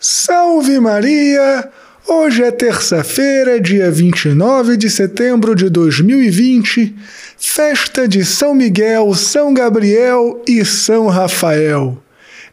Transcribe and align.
Salve 0.00 0.78
Maria! 0.78 1.68
Hoje 2.06 2.44
é 2.44 2.52
terça-feira, 2.52 3.60
dia 3.60 3.90
29 3.90 4.76
de 4.76 4.88
setembro 4.88 5.56
de 5.56 5.68
2020, 5.68 6.94
festa 7.36 8.06
de 8.06 8.24
São 8.24 8.54
Miguel, 8.54 9.12
São 9.16 9.52
Gabriel 9.52 10.40
e 10.46 10.64
São 10.64 11.08
Rafael. 11.08 12.00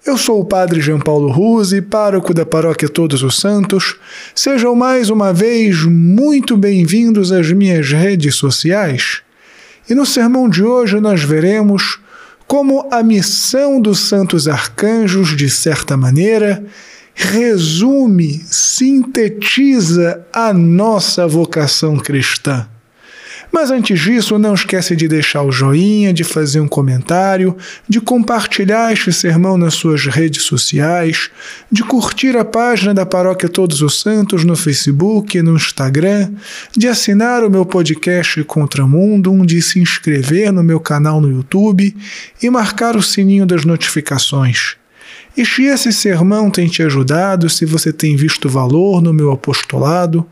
Eu 0.03 0.17
sou 0.17 0.41
o 0.41 0.45
Padre 0.45 0.81
João 0.81 0.99
Paulo 0.99 1.31
Ruse, 1.31 1.83
pároco 1.83 2.33
da 2.33 2.47
Paróquia 2.47 2.89
Todos 2.89 3.21
os 3.21 3.39
Santos. 3.39 3.95
Sejam 4.33 4.73
mais 4.73 5.11
uma 5.11 5.31
vez 5.31 5.83
muito 5.83 6.57
bem-vindos 6.57 7.31
às 7.31 7.51
minhas 7.51 7.91
redes 7.91 8.33
sociais. 8.33 9.21
E 9.87 9.93
no 9.93 10.05
sermão 10.05 10.49
de 10.49 10.63
hoje 10.63 10.99
nós 10.99 11.23
veremos 11.23 11.99
como 12.47 12.87
a 12.91 13.03
missão 13.03 13.79
dos 13.79 13.99
santos 13.99 14.47
arcanjos, 14.47 15.35
de 15.35 15.47
certa 15.47 15.95
maneira, 15.95 16.65
resume, 17.15 18.43
sintetiza 18.45 20.27
a 20.33 20.53
nossa 20.53 21.25
vocação 21.25 21.97
cristã. 21.97 22.67
Mas 23.51 23.71
antes 23.71 23.97
disso, 24.01 24.37
não 24.37 24.53
esquece 24.53 24.97
de 24.97 25.07
deixar 25.07 25.41
o 25.43 25.51
joinha, 25.51 26.13
de 26.13 26.25
fazer 26.25 26.59
um 26.59 26.67
comentário, 26.67 27.55
de 27.87 28.01
compartilhar 28.01 28.91
este 28.91 29.13
sermão 29.13 29.57
nas 29.57 29.75
suas 29.75 30.05
redes 30.07 30.43
sociais, 30.43 31.29
de 31.71 31.81
curtir 31.81 32.35
a 32.35 32.43
página 32.43 32.93
da 32.93 33.05
Paróquia 33.05 33.47
Todos 33.47 33.81
os 33.81 34.01
Santos 34.01 34.43
no 34.43 34.57
Facebook 34.57 35.37
e 35.37 35.41
no 35.41 35.55
Instagram, 35.55 36.33
de 36.75 36.89
assinar 36.89 37.45
o 37.45 37.49
meu 37.49 37.65
podcast 37.65 38.43
Contramundum, 38.43 39.45
de 39.45 39.61
se 39.61 39.79
inscrever 39.79 40.51
no 40.51 40.61
meu 40.61 40.81
canal 40.81 41.21
no 41.21 41.31
YouTube 41.31 41.95
e 42.43 42.49
marcar 42.49 42.97
o 42.97 43.01
sininho 43.01 43.45
das 43.45 43.63
notificações. 43.63 44.75
E 45.35 45.45
se 45.45 45.63
esse 45.63 45.91
sermão 45.91 46.49
tem 46.49 46.67
te 46.67 46.81
ajudado, 46.81 47.49
se 47.49 47.65
você 47.65 47.91
tem 47.91 48.15
visto 48.15 48.47
valor 48.47 49.01
no 49.01 49.13
meu 49.13 49.31
apostolado, 49.31 50.25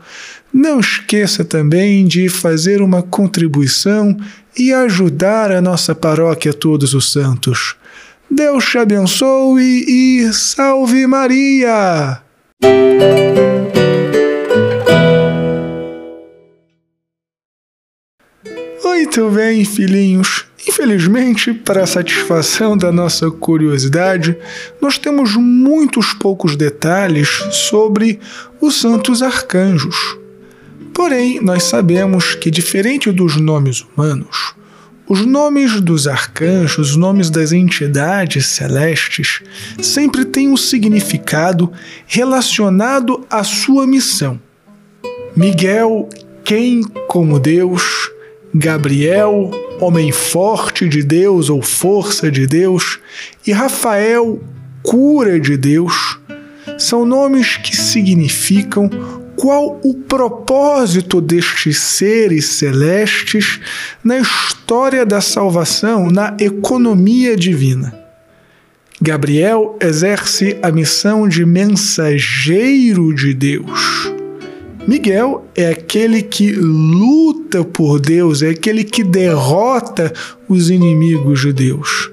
não 0.52 0.80
esqueça 0.80 1.44
também 1.44 2.06
de 2.06 2.28
fazer 2.28 2.80
uma 2.80 3.02
contribuição 3.02 4.16
e 4.56 4.72
ajudar 4.72 5.50
a 5.50 5.60
nossa 5.60 5.94
paróquia 5.94 6.54
Todos 6.54 6.94
os 6.94 7.12
Santos. 7.12 7.76
Deus 8.30 8.64
te 8.64 8.78
abençoe 8.78 9.84
e 9.86 10.32
salve 10.32 11.06
Maria! 11.06 12.20
Muito 18.82 19.30
bem, 19.30 19.64
filhinhos. 19.64 20.44
Infelizmente, 20.66 21.52
para 21.52 21.84
a 21.84 21.86
satisfação 21.86 22.76
da 22.76 22.90
nossa 22.90 23.30
curiosidade, 23.30 24.36
nós 24.80 24.98
temos 24.98 25.36
muitos 25.36 26.14
poucos 26.14 26.56
detalhes 26.56 27.28
sobre 27.50 28.18
os 28.60 28.80
santos 28.80 29.22
arcanjos. 29.22 30.16
Porém, 30.94 31.40
nós 31.40 31.64
sabemos 31.64 32.34
que, 32.34 32.50
diferente 32.50 33.12
dos 33.12 33.36
nomes 33.36 33.82
humanos, 33.82 34.54
os 35.06 35.26
nomes 35.26 35.80
dos 35.80 36.06
arcanjos, 36.06 36.78
os 36.90 36.96
nomes 36.96 37.28
das 37.28 37.52
entidades 37.52 38.46
celestes, 38.46 39.42
sempre 39.82 40.24
têm 40.24 40.48
um 40.48 40.56
significado 40.56 41.70
relacionado 42.06 43.26
à 43.28 43.44
sua 43.44 43.86
missão. 43.86 44.40
Miguel, 45.36 46.08
quem 46.42 46.82
como 47.06 47.38
Deus, 47.38 48.10
Gabriel, 48.56 49.50
homem 49.80 50.12
forte 50.12 50.88
de 50.88 51.02
Deus 51.02 51.50
ou 51.50 51.60
força 51.60 52.30
de 52.30 52.46
Deus, 52.46 53.00
e 53.44 53.50
Rafael, 53.50 54.40
cura 54.80 55.40
de 55.40 55.56
Deus, 55.56 56.20
são 56.78 57.04
nomes 57.04 57.56
que 57.56 57.76
significam 57.76 58.88
qual 59.34 59.80
o 59.82 59.94
propósito 59.94 61.20
destes 61.20 61.78
seres 61.80 62.46
celestes 62.50 63.58
na 64.04 64.18
história 64.18 65.04
da 65.04 65.20
salvação, 65.20 66.08
na 66.08 66.36
economia 66.38 67.36
divina. 67.36 67.92
Gabriel 69.02 69.76
exerce 69.82 70.56
a 70.62 70.70
missão 70.70 71.28
de 71.28 71.44
mensageiro 71.44 73.12
de 73.12 73.34
Deus. 73.34 74.14
Miguel 74.86 75.46
é 75.54 75.70
aquele 75.70 76.22
que 76.22 76.52
luta 76.52 77.64
por 77.64 77.98
Deus, 77.98 78.42
é 78.42 78.50
aquele 78.50 78.84
que 78.84 79.02
derrota 79.02 80.12
os 80.48 80.68
inimigos 80.68 81.40
de 81.40 81.52
Deus. 81.52 82.10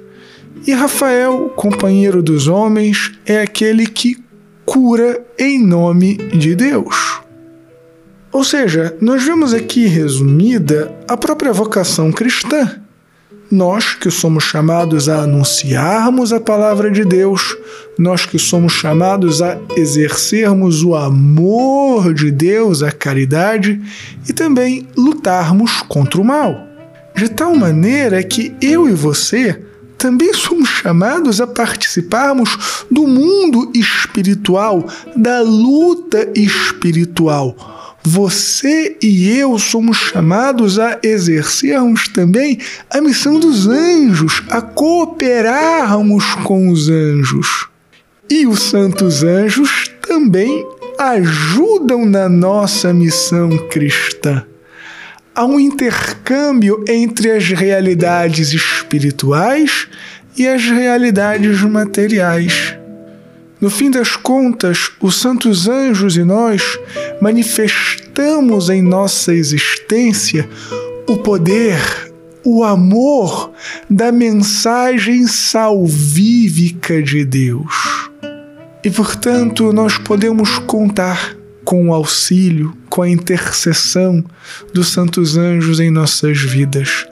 E 0.65 0.71
Rafael, 0.71 1.51
companheiro 1.55 2.21
dos 2.23 2.47
homens, 2.47 3.11
é 3.25 3.41
aquele 3.41 3.87
que 3.87 4.17
cura 4.65 5.21
em 5.37 5.61
nome 5.61 6.15
de 6.15 6.55
Deus. 6.55 7.19
Ou 8.31 8.43
seja, 8.43 8.95
nós 9.01 9.23
vemos 9.23 9.53
aqui 9.53 9.87
resumida 9.87 10.95
a 11.07 11.17
própria 11.17 11.51
vocação 11.51 12.11
cristã. 12.11 12.79
Nós 13.51 13.95
que 13.95 14.09
somos 14.09 14.45
chamados 14.45 15.09
a 15.09 15.23
anunciarmos 15.23 16.31
a 16.31 16.39
palavra 16.39 16.89
de 16.89 17.03
Deus, 17.03 17.57
nós 17.99 18.25
que 18.25 18.39
somos 18.39 18.71
chamados 18.71 19.41
a 19.41 19.57
exercermos 19.75 20.83
o 20.83 20.95
amor 20.95 22.13
de 22.13 22.31
Deus, 22.31 22.81
a 22.81 22.93
caridade 22.93 23.81
e 24.27 24.31
também 24.31 24.87
lutarmos 24.95 25.81
contra 25.81 26.21
o 26.21 26.23
mal. 26.23 26.65
De 27.13 27.27
tal 27.27 27.53
maneira 27.53 28.23
que 28.23 28.55
eu 28.61 28.87
e 28.87 28.93
você 28.93 29.61
também 29.97 30.33
somos 30.33 30.69
chamados 30.69 31.41
a 31.41 31.45
participarmos 31.45 32.85
do 32.89 33.05
mundo 33.05 33.69
espiritual, 33.75 34.87
da 35.13 35.41
luta 35.41 36.31
espiritual 36.33 37.80
você 38.03 38.97
e 39.01 39.37
eu 39.37 39.59
somos 39.59 39.97
chamados 39.97 40.79
a 40.79 40.99
exercermos 41.03 42.07
também 42.07 42.57
a 42.89 42.99
missão 42.99 43.39
dos 43.39 43.67
anjos, 43.67 44.43
a 44.49 44.61
cooperarmos 44.61 46.25
com 46.43 46.69
os 46.69 46.89
anjos. 46.89 47.67
E 48.29 48.47
os 48.47 48.63
santos 48.63 49.23
anjos 49.23 49.91
também 50.07 50.65
ajudam 50.97 52.05
na 52.05 52.27
nossa 52.27 52.93
missão 52.93 53.57
cristã. 53.69 54.45
Há 55.33 55.45
um 55.45 55.59
intercâmbio 55.59 56.83
entre 56.87 57.31
as 57.31 57.49
realidades 57.49 58.51
espirituais 58.51 59.87
e 60.37 60.47
as 60.47 60.63
realidades 60.63 61.61
materiais. 61.61 62.75
No 63.59 63.69
fim 63.69 63.91
das 63.91 64.15
contas, 64.15 64.91
os 64.99 65.15
santos 65.21 65.67
anjos 65.67 66.17
e 66.17 66.23
nós 66.23 66.79
manifestamos 67.21 68.69
em 68.69 68.81
nossa 68.81 69.33
existência 69.33 70.49
o 71.07 71.17
poder, 71.17 71.79
o 72.43 72.63
amor 72.63 73.51
da 73.89 74.11
mensagem 74.11 75.27
salvífica 75.27 77.01
de 77.01 77.23
Deus. 77.23 78.09
E, 78.83 78.89
portanto, 78.89 79.71
nós 79.71 79.97
podemos 79.99 80.57
contar 80.59 81.37
com 81.63 81.89
o 81.89 81.93
auxílio, 81.93 82.75
com 82.89 83.03
a 83.03 83.09
intercessão 83.09 84.25
dos 84.73 84.89
santos 84.89 85.37
anjos 85.37 85.79
em 85.79 85.91
nossas 85.91 86.39
vidas 86.39 87.05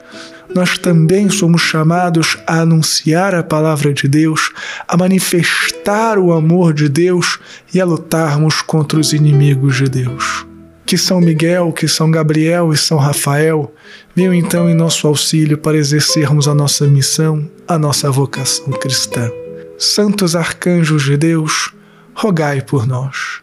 nós 0.54 0.78
também 0.78 1.28
somos 1.28 1.62
chamados 1.62 2.36
a 2.46 2.60
anunciar 2.60 3.34
a 3.34 3.42
palavra 3.42 3.92
de 3.92 4.08
Deus, 4.08 4.50
a 4.86 4.96
manifestar 4.96 6.18
o 6.18 6.32
amor 6.32 6.72
de 6.72 6.88
Deus 6.88 7.38
e 7.72 7.80
a 7.80 7.84
lutarmos 7.84 8.62
contra 8.62 8.98
os 8.98 9.12
inimigos 9.12 9.76
de 9.76 9.88
Deus. 9.88 10.46
Que 10.84 10.98
São 10.98 11.20
Miguel, 11.20 11.72
que 11.72 11.86
São 11.86 12.10
Gabriel 12.10 12.72
e 12.72 12.76
São 12.76 12.98
Rafael 12.98 13.72
venham 14.14 14.34
então 14.34 14.68
em 14.68 14.74
nosso 14.74 15.06
auxílio 15.06 15.56
para 15.56 15.76
exercermos 15.76 16.48
a 16.48 16.54
nossa 16.54 16.86
missão, 16.86 17.48
a 17.68 17.78
nossa 17.78 18.10
vocação 18.10 18.70
cristã. 18.72 19.30
Santos 19.78 20.34
arcanjos 20.34 21.04
de 21.04 21.16
Deus, 21.16 21.72
rogai 22.12 22.60
por 22.60 22.86
nós. 22.86 23.40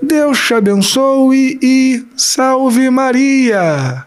Deus 0.00 0.38
te 0.38 0.54
abençoe 0.54 1.58
e 1.60 2.06
salve 2.16 2.88
Maria! 2.88 4.06